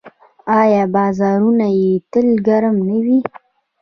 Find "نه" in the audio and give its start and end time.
2.87-2.97